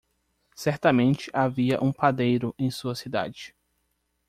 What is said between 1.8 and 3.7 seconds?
padeiro em sua cidade.